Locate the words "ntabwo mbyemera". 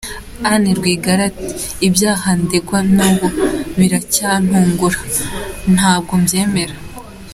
5.75-6.75